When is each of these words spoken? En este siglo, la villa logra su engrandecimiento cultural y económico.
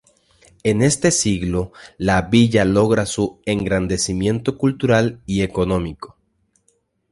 En 0.63 0.81
este 0.81 1.11
siglo, 1.11 1.73
la 1.99 2.23
villa 2.23 2.65
logra 2.65 3.05
su 3.05 3.39
engrandecimiento 3.45 4.57
cultural 4.57 5.21
y 5.27 5.43
económico. 5.43 6.17